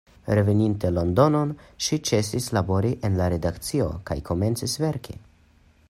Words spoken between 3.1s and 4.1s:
en la redakcio